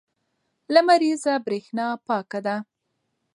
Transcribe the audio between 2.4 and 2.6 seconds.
ده.